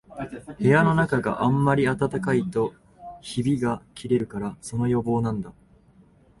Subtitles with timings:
[0.59, 2.73] 室のなかがあんまり暖かいと
[3.21, 5.53] ひびがきれるから、その予防なんだ